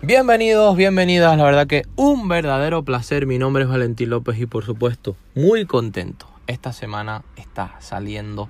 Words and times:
Bienvenidos, 0.00 0.76
bienvenidas, 0.76 1.36
la 1.36 1.42
verdad 1.42 1.66
que 1.66 1.82
un 1.96 2.28
verdadero 2.28 2.84
placer. 2.84 3.26
Mi 3.26 3.36
nombre 3.36 3.64
es 3.64 3.68
Valentín 3.68 4.10
López 4.10 4.38
y 4.38 4.46
por 4.46 4.64
supuesto 4.64 5.16
muy 5.34 5.66
contento. 5.66 6.28
Esta 6.46 6.72
semana 6.72 7.24
está 7.34 7.74
saliendo 7.80 8.48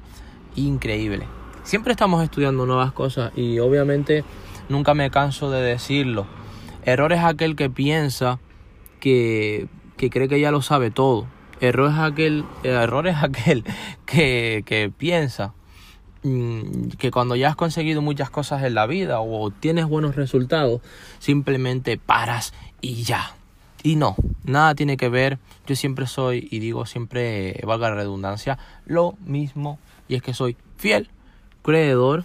increíble. 0.57 1.27
Siempre 1.63 1.93
estamos 1.93 2.23
estudiando 2.23 2.67
nuevas 2.67 2.93
cosas 2.93 3.33
y 3.35 3.61
obviamente 3.61 4.25
nunca 4.69 4.93
me 4.93 5.11
canso 5.11 5.51
de 5.51 5.63
decirlo. 5.63 6.27
Error 6.85 7.15
es 7.15 7.25
aquel 7.25 7.57
que 7.57 7.71
piensa 7.71 8.41
que, 9.01 9.69
que 9.97 10.11
cree 10.11 10.29
que 10.29 10.41
ya 10.41 10.51
lo 10.51 10.61
sabe 10.61 10.91
todo. 10.91 11.29
Error 11.61 11.91
es 11.91 11.99
aquel, 11.99 12.45
error 12.63 13.07
es 13.07 13.17
aquel 13.23 13.65
que, 14.05 14.65
que 14.67 14.93
piensa 14.95 15.55
que 16.23 17.11
cuando 17.11 17.37
ya 17.37 17.49
has 17.49 17.57
conseguido 17.57 18.03
muchas 18.03 18.31
cosas 18.31 18.63
en 18.65 18.75
la 18.75 18.87
vida 18.87 19.21
o 19.21 19.51
tienes 19.51 19.87
buenos 19.87 20.17
resultados, 20.17 20.81
simplemente 21.19 21.97
paras 21.97 22.53
y 22.81 23.03
ya. 23.03 23.35
Y 23.83 23.97
no, 23.97 24.17
nada 24.45 24.75
tiene 24.75 24.97
que 24.97 25.09
ver. 25.09 25.39
Yo 25.67 25.77
siempre 25.77 26.07
soy, 26.07 26.49
y 26.51 26.59
digo 26.59 26.87
siempre, 26.87 27.61
valga 27.65 27.91
la 27.91 27.97
redundancia, 27.97 28.59
lo 28.87 29.17
mismo. 29.25 29.79
Y 30.09 30.17
es 30.17 30.23
que 30.23 30.35
soy 30.35 30.57
fiel 30.77 31.11
creedor 31.63 32.25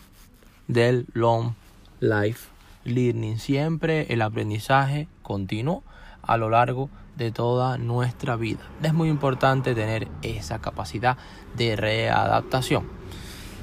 del 0.67 1.05
long 1.13 1.53
life 1.99 2.49
learning. 2.85 3.39
Siempre 3.39 4.13
el 4.13 4.21
aprendizaje 4.21 5.07
continuo 5.21 5.83
a 6.21 6.37
lo 6.37 6.49
largo 6.49 6.89
de 7.17 7.31
toda 7.31 7.77
nuestra 7.77 8.35
vida. 8.35 8.61
Es 8.81 8.93
muy 8.93 9.09
importante 9.09 9.75
tener 9.75 10.07
esa 10.21 10.59
capacidad 10.59 11.17
de 11.55 11.75
readaptación. 11.75 12.87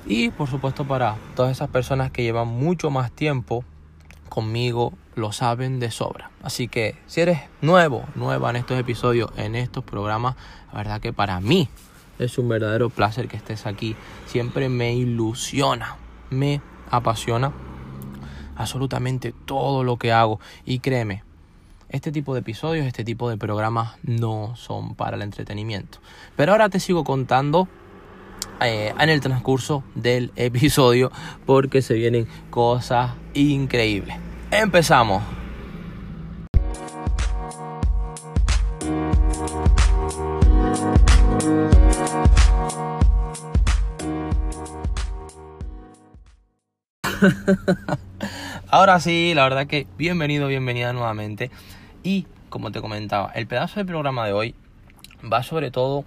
Y 0.06 0.30
por 0.30 0.48
supuesto 0.48 0.84
para 0.84 1.16
todas 1.36 1.52
esas 1.52 1.68
personas 1.68 2.10
que 2.10 2.22
llevan 2.22 2.48
mucho 2.48 2.90
más 2.90 3.12
tiempo 3.12 3.64
conmigo 4.28 4.92
lo 5.14 5.32
saben 5.32 5.80
de 5.80 5.90
sobra. 5.90 6.30
Así 6.42 6.68
que 6.68 6.96
si 7.06 7.20
eres 7.20 7.40
nuevo, 7.60 8.04
nueva 8.14 8.50
en 8.50 8.56
estos 8.56 8.78
episodios, 8.78 9.30
en 9.36 9.54
estos 9.54 9.84
programas, 9.84 10.36
la 10.72 10.78
verdad 10.78 11.00
que 11.00 11.12
para 11.12 11.40
mí 11.40 11.68
es 12.18 12.38
un 12.38 12.48
verdadero 12.48 12.90
placer 12.90 13.28
que 13.28 13.36
estés 13.36 13.66
aquí. 13.66 13.96
Siempre 14.26 14.68
me 14.68 14.94
ilusiona, 14.94 15.96
me 16.30 16.60
apasiona 16.90 17.52
absolutamente 18.56 19.34
todo 19.44 19.84
lo 19.84 19.96
que 19.96 20.12
hago. 20.12 20.40
Y 20.64 20.78
créeme, 20.78 21.24
este 21.88 22.12
tipo 22.12 22.34
de 22.34 22.40
episodios, 22.40 22.86
este 22.86 23.04
tipo 23.04 23.28
de 23.28 23.36
programas 23.36 23.96
no 24.02 24.54
son 24.56 24.94
para 24.94 25.16
el 25.16 25.22
entretenimiento. 25.22 25.98
Pero 26.36 26.52
ahora 26.52 26.68
te 26.68 26.78
sigo 26.78 27.04
contando 27.04 27.68
eh, 28.60 28.92
en 28.98 29.08
el 29.08 29.20
transcurso 29.20 29.82
del 29.94 30.32
episodio 30.36 31.10
porque 31.46 31.82
se 31.82 31.94
vienen 31.94 32.26
cosas 32.50 33.12
increíbles. 33.34 34.16
Empezamos. 34.50 35.22
Ahora 48.70 49.00
sí, 49.00 49.32
la 49.34 49.44
verdad 49.44 49.66
que 49.66 49.86
bienvenido, 49.98 50.48
bienvenida 50.48 50.92
nuevamente. 50.92 51.50
Y 52.02 52.26
como 52.48 52.72
te 52.72 52.80
comentaba, 52.80 53.30
el 53.34 53.46
pedazo 53.46 53.80
de 53.80 53.86
programa 53.86 54.26
de 54.26 54.32
hoy 54.32 54.54
va 55.30 55.42
sobre 55.42 55.70
todo 55.70 56.04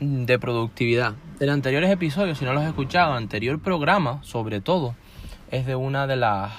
de 0.00 0.38
productividad. 0.38 1.14
En 1.40 1.50
anteriores 1.50 1.90
episodios, 1.90 2.38
si 2.38 2.44
no 2.44 2.52
los 2.52 2.64
he 2.64 2.68
escuchado, 2.68 3.12
el 3.12 3.18
anterior 3.18 3.58
programa, 3.58 4.20
sobre 4.22 4.60
todo, 4.60 4.94
es 5.50 5.66
de 5.66 5.74
una 5.74 6.06
de 6.06 6.16
las, 6.16 6.52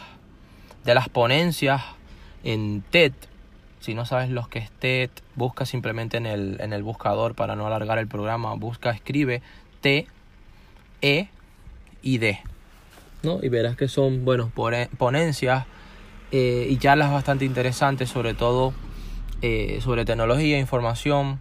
de 0.85 0.95
las 0.95 1.09
ponencias 1.09 1.83
en 2.43 2.83
TED. 2.89 3.13
Si 3.79 3.93
no 3.93 4.05
sabes 4.05 4.29
lo 4.29 4.47
que 4.49 4.59
es 4.59 4.71
TED, 4.71 5.09
busca 5.35 5.65
simplemente 5.65 6.17
en 6.17 6.25
el, 6.25 6.57
en 6.61 6.73
el 6.73 6.83
buscador 6.83 7.35
para 7.35 7.55
no 7.55 7.67
alargar 7.67 7.99
el 7.99 8.07
programa. 8.07 8.53
Busca, 8.55 8.91
escribe 8.91 9.41
T, 9.81 10.07
E 11.01 11.29
y 12.01 12.17
D. 12.17 12.39
¿no? 13.23 13.39
Y 13.41 13.49
verás 13.49 13.75
que 13.75 13.87
son, 13.87 14.25
bueno, 14.25 14.51
ponencias 14.97 15.65
eh, 16.31 16.67
y 16.69 16.77
charlas 16.77 17.11
bastante 17.11 17.45
interesantes, 17.45 18.09
sobre 18.09 18.33
todo 18.33 18.73
eh, 19.41 19.79
sobre 19.81 20.05
tecnología, 20.05 20.59
información, 20.59 21.39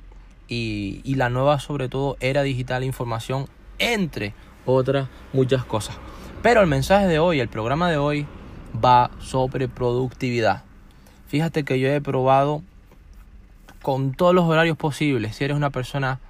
y, 0.48 1.14
la 1.16 1.28
nueva 1.28 1.58
sobre 1.58 1.88
todo 1.88 2.16
era 2.20 2.42
digital 2.42 2.84
información 2.84 3.46
entre 3.78 4.34
otras 4.64 5.08
muchas 5.32 5.64
cosas. 5.64 5.96
Pero 6.42 6.60
el 6.60 6.66
mensaje 6.66 7.06
de 7.06 7.18
hoy, 7.18 7.40
el 7.40 7.48
programa 7.48 7.90
de 7.90 7.96
hoy 7.96 8.26
va 8.84 9.10
sobre 9.20 9.68
productividad. 9.68 10.62
Fíjate 11.28 11.64
que 11.64 11.80
yo 11.80 11.88
he 11.88 12.00
probado 12.00 12.62
con 13.82 14.12
todos 14.12 14.34
los 14.34 14.44
horarios 14.44 14.76
posibles. 14.76 15.36
Si 15.36 15.44
eres 15.44 15.56
una 15.56 15.70
persona 15.70 16.20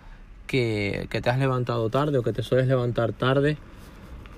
que, 0.47 1.09
te 1.11 1.31
has 1.31 1.39
levantado 1.39 1.91
tarde 1.91 2.19
o 2.19 2.23
que 2.23 2.33
te 2.33 2.43
sueles 2.43 2.67
levantar 2.67 3.13
tarde, 3.13 3.59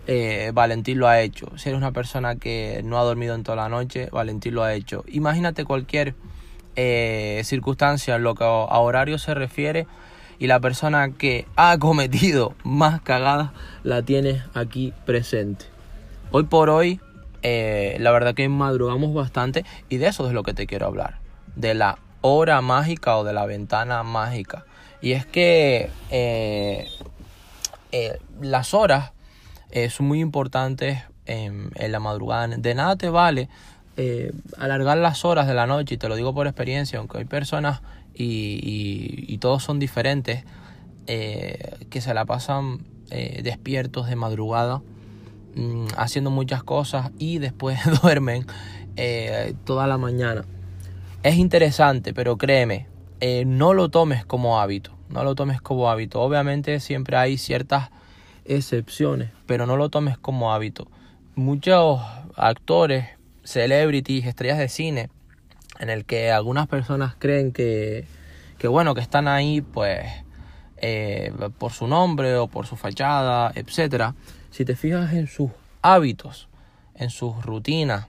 eh, 0.06 0.50
Valentín 0.54 0.98
lo 0.98 1.06
ha 1.06 1.20
hecho. 1.20 1.46
Si 1.56 1.68
eres 1.68 1.78
una 1.78 1.92
persona 1.92 2.36
que 2.36 2.80
no 2.84 2.98
ha 2.98 3.04
dormido 3.04 3.34
en 3.34 3.44
toda 3.44 3.56
la 3.56 3.68
noche, 3.68 4.08
Valentín 4.10 4.54
lo 4.54 4.62
ha 4.62 4.74
hecho. 4.74 5.04
Imagínate 5.08 5.64
cualquier 5.64 6.14
eh, 6.80 7.42
circunstancias, 7.42 8.20
lo 8.20 8.36
que 8.36 8.44
a 8.44 8.78
horario 8.78 9.18
se 9.18 9.34
refiere, 9.34 9.88
y 10.38 10.46
la 10.46 10.60
persona 10.60 11.10
que 11.10 11.44
ha 11.56 11.76
cometido 11.80 12.54
más 12.62 13.00
cagadas 13.00 13.50
la 13.82 14.02
tienes 14.02 14.44
aquí 14.54 14.94
presente. 15.04 15.64
Hoy 16.30 16.44
por 16.44 16.70
hoy, 16.70 17.00
eh, 17.42 17.96
la 17.98 18.12
verdad 18.12 18.32
que 18.32 18.48
madrugamos 18.48 19.12
bastante 19.12 19.64
y 19.88 19.96
de 19.96 20.06
eso 20.06 20.28
es 20.28 20.32
lo 20.32 20.44
que 20.44 20.54
te 20.54 20.68
quiero 20.68 20.86
hablar, 20.86 21.18
de 21.56 21.74
la 21.74 21.98
hora 22.20 22.60
mágica 22.60 23.16
o 23.16 23.24
de 23.24 23.32
la 23.32 23.44
ventana 23.44 24.04
mágica. 24.04 24.64
Y 25.02 25.12
es 25.12 25.26
que 25.26 25.90
eh, 26.10 26.86
las 28.40 28.72
horas 28.72 29.10
son 29.90 30.06
muy 30.06 30.20
importantes 30.20 31.02
en, 31.26 31.72
en 31.74 31.90
la 31.90 31.98
madrugada. 31.98 32.46
De 32.46 32.74
nada 32.76 32.94
te 32.94 33.08
vale 33.08 33.48
eh, 34.00 34.30
alargar 34.58 34.96
las 34.96 35.24
horas 35.24 35.48
de 35.48 35.54
la 35.54 35.66
noche, 35.66 35.96
y 35.96 35.98
te 35.98 36.08
lo 36.08 36.14
digo 36.14 36.32
por 36.32 36.46
experiencia, 36.46 37.00
aunque 37.00 37.18
hay 37.18 37.24
personas 37.24 37.82
y, 38.14 39.36
todos 39.38 39.64
son 39.64 39.80
diferentes, 39.80 40.44
eh, 41.08 41.76
que 41.90 42.00
se 42.00 42.14
la 42.14 42.24
pasan 42.24 42.86
eh, 43.10 43.40
despiertos 43.42 44.06
de 44.06 44.14
madrugada, 44.14 44.82
mm, 45.56 45.86
haciendo 45.96 46.30
muchas 46.30 46.62
cosas 46.62 47.10
y 47.18 47.38
después 47.38 47.80
duermen 48.02 48.46
toda 49.64 49.88
la 49.88 49.98
mañana. 49.98 50.44
Es 51.24 51.34
interesante, 51.34 52.14
pero 52.14 52.38
créeme, 52.38 52.86
no 53.46 53.74
lo 53.74 53.88
tomes 53.88 54.24
como 54.24 54.60
hábito, 54.60 54.92
no 55.08 55.24
lo 55.24 55.34
tomes 55.34 55.60
como 55.60 55.90
hábito. 55.90 56.20
Obviamente 56.20 56.78
siempre 56.78 57.16
hay 57.16 57.36
ciertas 57.36 57.90
excepciones, 58.44 59.30
pero 59.46 59.66
no 59.66 59.76
lo 59.76 59.88
tomes 59.88 60.18
como 60.18 60.52
hábito. 60.52 60.86
Muchos 61.34 62.00
actores, 62.36 63.17
celebrities, 63.48 64.26
estrellas 64.26 64.58
de 64.58 64.68
cine, 64.68 65.08
en 65.80 65.88
el 65.88 66.04
que 66.04 66.30
algunas 66.30 66.68
personas 66.68 67.14
creen 67.18 67.52
que, 67.52 68.04
que 68.58 68.68
bueno, 68.68 68.94
que 68.94 69.00
están 69.00 69.26
ahí 69.26 69.62
pues 69.62 70.06
eh, 70.76 71.32
por 71.56 71.72
su 71.72 71.86
nombre 71.86 72.36
o 72.36 72.48
por 72.48 72.66
su 72.66 72.76
fachada, 72.76 73.50
etcétera. 73.54 74.14
Si 74.50 74.64
te 74.64 74.76
fijas 74.76 75.14
en 75.14 75.26
sus 75.26 75.50
hábitos, 75.80 76.48
en 76.94 77.08
sus 77.08 77.42
rutinas, 77.42 78.08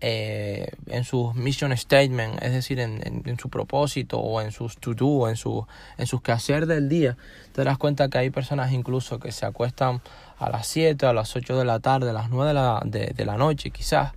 eh, 0.00 0.72
en 0.86 1.04
sus 1.04 1.34
mission 1.34 1.76
statement, 1.76 2.42
es 2.42 2.52
decir, 2.52 2.80
en, 2.80 3.22
en, 3.26 3.38
su 3.38 3.50
propósito 3.50 4.18
o 4.18 4.40
en 4.40 4.50
sus 4.50 4.78
to-do, 4.78 5.28
en, 5.28 5.36
su, 5.36 5.66
en 5.98 6.06
sus 6.06 6.22
quehacer 6.22 6.66
del 6.66 6.88
día, 6.88 7.18
te 7.52 7.64
das 7.64 7.76
cuenta 7.76 8.08
que 8.08 8.16
hay 8.16 8.30
personas 8.30 8.72
incluso 8.72 9.18
que 9.20 9.30
se 9.30 9.44
acuestan 9.44 10.00
a 10.38 10.48
las 10.48 10.66
7, 10.68 11.04
a 11.04 11.12
las 11.12 11.36
8 11.36 11.58
de 11.58 11.64
la 11.66 11.80
tarde, 11.80 12.08
a 12.08 12.12
las 12.14 12.30
9 12.30 12.48
de 12.48 12.54
la, 12.54 12.82
de 12.86 13.24
la 13.26 13.36
noche 13.36 13.70
quizás, 13.70 14.14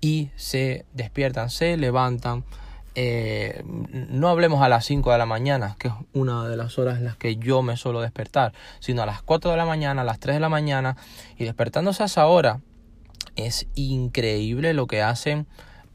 y 0.00 0.30
se 0.36 0.84
despiertan, 0.92 1.50
se 1.50 1.76
levantan. 1.76 2.44
Eh, 2.94 3.62
no 3.66 4.28
hablemos 4.28 4.62
a 4.62 4.68
las 4.68 4.86
5 4.86 5.12
de 5.12 5.18
la 5.18 5.26
mañana, 5.26 5.76
que 5.78 5.88
es 5.88 5.94
una 6.14 6.48
de 6.48 6.56
las 6.56 6.78
horas 6.78 6.98
en 6.98 7.04
las 7.04 7.16
que 7.16 7.36
yo 7.36 7.62
me 7.62 7.76
suelo 7.76 8.00
despertar, 8.00 8.52
sino 8.80 9.02
a 9.02 9.06
las 9.06 9.22
4 9.22 9.50
de 9.50 9.56
la 9.56 9.66
mañana, 9.66 10.02
a 10.02 10.04
las 10.04 10.18
3 10.18 10.36
de 10.36 10.40
la 10.40 10.48
mañana, 10.48 10.96
y 11.36 11.44
despertándose 11.44 12.02
a 12.02 12.06
esa 12.06 12.26
hora, 12.26 12.60
es 13.36 13.66
increíble 13.74 14.72
lo 14.72 14.86
que 14.86 15.02
hacen 15.02 15.46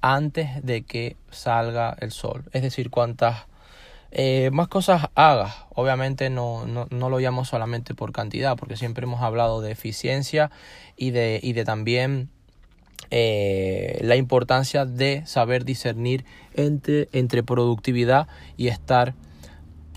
antes 0.01 0.63
de 0.63 0.83
que 0.83 1.17
salga 1.31 1.95
el 1.99 2.11
sol. 2.11 2.43
Es 2.53 2.61
decir, 2.61 2.89
cuantas 2.89 3.47
eh, 4.11 4.49
más 4.51 4.67
cosas 4.67 5.09
hagas. 5.15 5.55
Obviamente 5.73 6.29
no, 6.29 6.65
no, 6.67 6.87
no, 6.89 7.09
lo 7.09 7.19
llamo 7.19 7.45
solamente 7.45 7.95
por 7.95 8.11
cantidad, 8.11 8.57
porque 8.57 8.75
siempre 8.75 9.05
hemos 9.05 9.21
hablado 9.21 9.61
de 9.61 9.71
eficiencia 9.71 10.51
y 10.97 11.11
de, 11.11 11.39
y 11.41 11.53
de 11.53 11.63
también 11.63 12.29
eh, 13.09 13.99
la 14.01 14.15
importancia 14.15 14.85
de 14.85 15.25
saber 15.25 15.65
discernir 15.65 16.25
entre, 16.53 17.09
entre 17.11 17.43
productividad 17.43 18.27
y 18.57 18.67
estar 18.67 19.15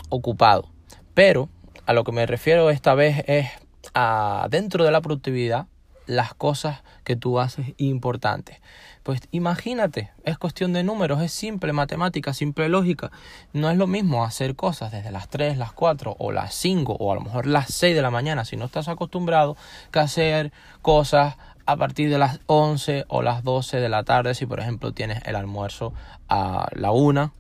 ocupado. 0.08 0.70
Pero 1.14 1.48
a 1.86 1.92
lo 1.92 2.04
que 2.04 2.12
me 2.12 2.26
refiero 2.26 2.70
esta 2.70 2.94
vez 2.94 3.24
es 3.26 3.48
a 3.94 4.48
dentro 4.50 4.84
de 4.84 4.90
la 4.90 5.00
productividad, 5.00 5.66
las 6.06 6.34
cosas 6.34 6.82
que 7.04 7.16
tú 7.16 7.38
haces 7.38 7.74
importantes. 7.76 8.60
Pues 9.02 9.20
imagínate, 9.32 10.10
es 10.24 10.38
cuestión 10.38 10.72
de 10.72 10.82
números, 10.82 11.20
es 11.20 11.30
simple 11.30 11.74
matemática, 11.74 12.32
simple 12.32 12.70
lógica. 12.70 13.10
No 13.52 13.70
es 13.70 13.76
lo 13.76 13.86
mismo 13.86 14.24
hacer 14.24 14.56
cosas 14.56 14.92
desde 14.92 15.10
las 15.10 15.28
3, 15.28 15.58
las 15.58 15.72
4 15.72 16.16
o 16.18 16.32
las 16.32 16.54
5 16.54 16.96
o 16.98 17.12
a 17.12 17.14
lo 17.14 17.20
mejor 17.20 17.46
las 17.46 17.72
6 17.74 17.94
de 17.94 18.00
la 18.00 18.10
mañana 18.10 18.46
si 18.46 18.56
no 18.56 18.64
estás 18.64 18.88
acostumbrado 18.88 19.58
que 19.90 19.98
hacer 19.98 20.52
cosas 20.80 21.36
a 21.66 21.76
partir 21.76 22.10
de 22.10 22.18
las 22.18 22.40
11 22.46 23.04
o 23.08 23.22
las 23.22 23.42
12 23.42 23.78
de 23.78 23.88
la 23.88 24.04
tarde 24.04 24.34
si 24.34 24.46
por 24.46 24.60
ejemplo 24.60 24.92
tienes 24.92 25.22
el 25.24 25.36
almuerzo 25.36 25.92
a 26.28 26.68
la 26.72 26.92
1 26.92 27.32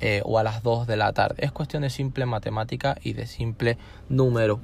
eh, 0.00 0.22
o 0.24 0.38
a 0.38 0.42
las 0.42 0.62
2 0.62 0.86
de 0.86 0.96
la 0.96 1.12
tarde. 1.12 1.36
Es 1.38 1.52
cuestión 1.52 1.82
de 1.82 1.90
simple 1.90 2.26
matemática 2.26 2.96
y 3.02 3.14
de 3.14 3.26
simple 3.26 3.78
número. 4.08 4.60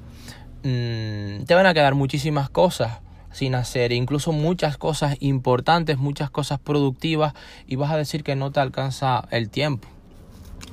Mm, 0.62 1.44
te 1.44 1.54
van 1.54 1.66
a 1.66 1.72
quedar 1.72 1.94
muchísimas 1.94 2.50
cosas 2.50 3.00
sin 3.32 3.54
hacer, 3.54 3.92
incluso 3.92 4.32
muchas 4.32 4.76
cosas 4.76 5.16
importantes, 5.20 5.98
muchas 5.98 6.30
cosas 6.30 6.58
productivas 6.58 7.34
y 7.66 7.76
vas 7.76 7.92
a 7.92 7.96
decir 7.96 8.24
que 8.24 8.36
no 8.36 8.50
te 8.50 8.60
alcanza 8.60 9.26
el 9.30 9.50
tiempo. 9.50 9.88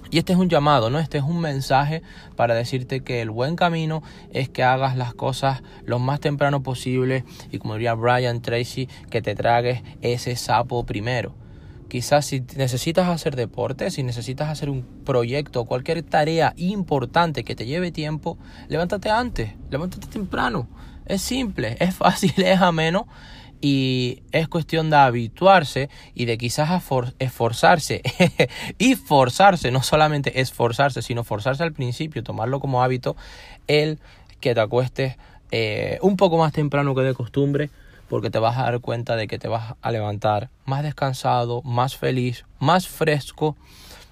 Y 0.09 0.17
este 0.17 0.33
es 0.33 0.39
un 0.39 0.49
llamado, 0.49 0.89
¿no? 0.89 0.99
Este 0.99 1.17
es 1.17 1.23
un 1.23 1.39
mensaje 1.39 2.01
para 2.35 2.55
decirte 2.55 3.01
que 3.01 3.21
el 3.21 3.29
buen 3.29 3.55
camino 3.55 4.03
es 4.31 4.49
que 4.49 4.63
hagas 4.63 4.95
las 4.95 5.13
cosas 5.13 5.63
lo 5.85 5.99
más 5.99 6.19
temprano 6.19 6.63
posible 6.63 7.23
y 7.51 7.59
como 7.59 7.73
diría 7.73 7.93
Brian 7.93 8.41
Tracy, 8.41 8.87
que 9.09 9.21
te 9.21 9.35
tragues 9.35 9.81
ese 10.01 10.35
sapo 10.35 10.85
primero. 10.85 11.46
Quizás 11.87 12.25
si 12.25 12.41
necesitas 12.55 13.07
hacer 13.07 13.35
deporte, 13.35 13.91
si 13.91 14.03
necesitas 14.03 14.49
hacer 14.49 14.69
un 14.69 14.83
proyecto, 15.05 15.65
cualquier 15.65 16.03
tarea 16.03 16.53
importante 16.57 17.43
que 17.43 17.55
te 17.55 17.65
lleve 17.65 17.91
tiempo, 17.91 18.37
levántate 18.67 19.09
antes, 19.09 19.53
levántate 19.69 20.07
temprano. 20.07 20.67
Es 21.05 21.21
simple, 21.21 21.77
es 21.79 21.95
fácil, 21.95 22.33
es 22.37 22.61
ameno 22.61 23.07
y 23.61 24.21
es 24.31 24.47
cuestión 24.47 24.89
de 24.89 24.97
habituarse 24.97 25.89
y 26.13 26.25
de 26.25 26.37
quizás 26.37 26.83
esforzarse 27.19 28.01
y 28.77 28.95
forzarse, 28.95 29.71
no 29.71 29.81
solamente 29.81 30.41
esforzarse, 30.41 31.01
sino 31.01 31.23
forzarse 31.23 31.63
al 31.63 31.73
principio, 31.73 32.23
tomarlo 32.23 32.59
como 32.59 32.83
hábito, 32.83 33.15
el 33.67 33.99
que 34.39 34.53
te 34.53 34.61
acuestes 34.61 35.15
eh, 35.51 35.97
un 36.01 36.17
poco 36.17 36.37
más 36.37 36.53
temprano 36.53 36.93
que 36.93 37.01
de 37.01 37.13
costumbre, 37.13 37.69
porque 38.09 38.29
te 38.29 38.39
vas 38.39 38.57
a 38.57 38.63
dar 38.63 38.79
cuenta 38.79 39.15
de 39.15 39.27
que 39.27 39.39
te 39.39 39.47
vas 39.47 39.75
a 39.81 39.91
levantar 39.91 40.49
más 40.65 40.83
descansado, 40.83 41.61
más 41.63 41.95
feliz, 41.95 42.45
más 42.59 42.87
fresco. 42.87 43.55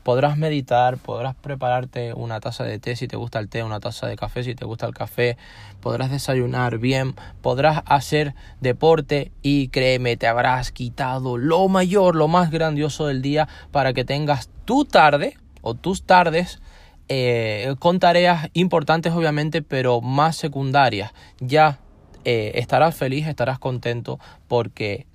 Podrás 0.03 0.37
meditar, 0.37 0.97
podrás 0.97 1.35
prepararte 1.35 2.13
una 2.13 2.39
taza 2.39 2.63
de 2.63 2.77
té 2.77 2.95
si 2.95 3.07
te 3.07 3.17
gusta 3.17 3.39
el 3.39 3.49
té, 3.49 3.63
una 3.63 3.79
taza 3.79 4.05
de 4.05 4.15
café 4.15 4.43
si 4.43 4.53
te 4.53 4.63
gusta 4.63 4.85
el 4.85 4.93
café, 4.93 5.35
podrás 5.81 6.11
desayunar 6.11 6.77
bien, 6.77 7.15
podrás 7.41 7.81
hacer 7.87 8.35
deporte 8.61 9.31
y 9.41 9.69
créeme, 9.69 10.15
te 10.15 10.27
habrás 10.27 10.71
quitado 10.71 11.37
lo 11.37 11.67
mayor, 11.69 12.15
lo 12.15 12.27
más 12.27 12.51
grandioso 12.51 13.07
del 13.07 13.23
día 13.23 13.47
para 13.71 13.93
que 13.93 14.05
tengas 14.05 14.51
tu 14.65 14.85
tarde 14.85 15.39
o 15.63 15.73
tus 15.73 16.03
tardes 16.03 16.61
eh, 17.07 17.75
con 17.79 17.99
tareas 17.99 18.49
importantes 18.53 19.13
obviamente, 19.13 19.63
pero 19.63 20.01
más 20.01 20.35
secundarias. 20.35 21.13
Ya 21.39 21.79
eh, 22.25 22.53
estarás 22.55 22.95
feliz, 22.95 23.27
estarás 23.27 23.59
contento 23.59 24.19
porque 24.47 25.05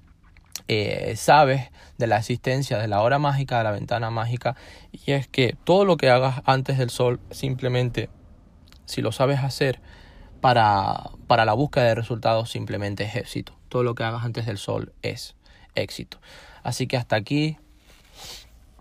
eh, 0.69 1.15
sabes 1.17 1.71
de 1.99 2.07
la 2.07 2.19
existencia 2.19 2.79
de 2.79 2.87
la 2.87 3.03
hora 3.03 3.19
mágica, 3.19 3.59
de 3.59 3.65
la 3.65 3.73
ventana 3.73 4.11
mágica, 4.11 4.57
y 4.93 5.13
es 5.13 5.27
que 5.27 5.57
todo 5.65 5.85
lo 5.85 5.97
que 5.97 6.11
hagas 6.11 6.43
antes 6.45 6.79
del 6.79 6.91
sol, 6.91 7.21
simplemente, 7.31 8.09
si 8.87 9.03
lo 9.03 9.11
sabes 9.11 9.41
hacer 9.41 9.81
para, 10.41 11.11
para 11.27 11.45
la 11.45 11.53
búsqueda 11.53 11.85
de 11.85 11.95
resultados, 11.97 12.51
simplemente 12.51 13.05
es 13.05 13.17
éxito. 13.17 13.59
Todo 13.69 13.83
lo 13.83 13.95
que 13.95 14.05
hagas 14.05 14.25
antes 14.25 14.47
del 14.47 14.59
sol 14.59 14.93
es 15.03 15.35
éxito. 15.75 16.21
Así 16.63 16.87
que 16.87 16.97
hasta 16.97 17.17
aquí 17.17 17.59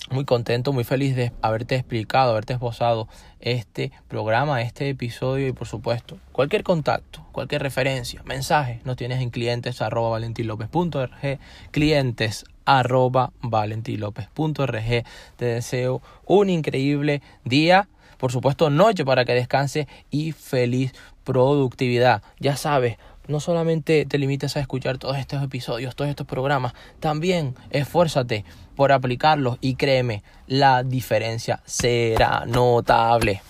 muy 0.10 0.26
contento, 0.26 0.74
muy 0.74 0.84
feliz 0.84 1.16
de 1.16 1.32
haberte 1.42 1.76
explicado, 1.76 2.32
haberte 2.32 2.54
esbozado 2.54 3.08
este 3.40 3.92
programa, 4.08 4.62
este 4.62 4.90
episodio 4.90 5.48
y 5.48 5.52
por 5.52 5.68
supuesto 5.68 6.18
cualquier 6.32 6.64
contacto, 6.64 7.26
cualquier 7.32 7.62
referencia, 7.62 8.24
mensaje, 8.24 8.82
nos 8.86 8.98
tienes 8.98 9.22
en 9.22 9.30
clientes 9.30 9.82
arroba 9.82 10.10
valentinlopez.org, 10.10 11.40
clientes 11.72 12.46
arroba 12.66 13.32
valentinlopez.org. 13.42 15.04
Te 15.36 15.46
deseo 15.46 16.02
un 16.26 16.50
increíble 16.50 17.22
día, 17.44 17.88
por 18.18 18.32
supuesto 18.32 18.70
noche 18.70 19.06
para 19.06 19.26
que 19.26 19.34
descanse 19.34 19.88
y 20.10 20.32
feliz 20.32 20.94
productividad. 21.30 22.24
Ya 22.40 22.56
sabes, 22.56 22.98
no 23.28 23.40
solamente 23.40 24.04
te 24.08 24.18
limites 24.18 24.58
a 24.58 24.62
escuchar 24.62 24.98
todos 24.98 25.16
estos 25.18 25.44
episodios, 25.44 25.96
todos 25.96 26.10
estos 26.10 26.26
programas, 26.26 26.74
también 27.00 27.54
esfuérzate 27.70 28.46
por 28.76 28.92
aplicarlos 28.92 29.60
y 29.62 29.76
créeme, 29.76 30.24
la 30.48 30.82
diferencia 30.82 31.62
será 31.66 32.46
notable. 32.48 33.44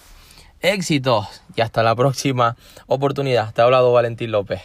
Éxitos 0.59 1.41
y 1.55 1.61
hasta 1.61 1.81
la 1.81 1.95
próxima 1.95 2.57
oportunidad. 2.87 3.53
Te 3.53 3.61
ha 3.61 3.63
hablado 3.63 3.93
Valentín 3.93 4.31
López. 4.31 4.59